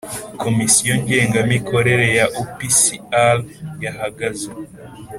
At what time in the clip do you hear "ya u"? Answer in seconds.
2.17-2.43